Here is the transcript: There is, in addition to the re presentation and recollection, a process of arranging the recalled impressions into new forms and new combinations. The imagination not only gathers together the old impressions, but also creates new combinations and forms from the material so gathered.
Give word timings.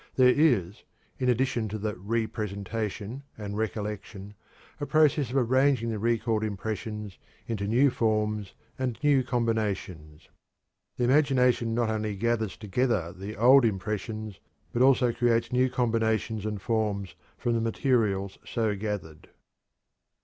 There 0.15 0.29
is, 0.35 0.83
in 1.19 1.29
addition 1.29 1.67
to 1.67 1.77
the 1.77 1.93
re 1.95 2.25
presentation 2.25 3.21
and 3.37 3.55
recollection, 3.55 4.33
a 4.79 4.87
process 4.87 5.29
of 5.29 5.37
arranging 5.37 5.89
the 5.91 5.99
recalled 5.99 6.43
impressions 6.43 7.19
into 7.45 7.67
new 7.67 7.91
forms 7.91 8.55
and 8.79 8.97
new 9.03 9.21
combinations. 9.21 10.27
The 10.97 11.03
imagination 11.03 11.75
not 11.75 11.91
only 11.91 12.15
gathers 12.15 12.57
together 12.57 13.13
the 13.13 13.35
old 13.35 13.63
impressions, 13.63 14.39
but 14.73 14.81
also 14.81 15.13
creates 15.13 15.51
new 15.51 15.69
combinations 15.69 16.47
and 16.47 16.59
forms 16.59 17.13
from 17.37 17.53
the 17.53 17.61
material 17.61 18.31
so 18.43 18.75
gathered. 18.75 19.29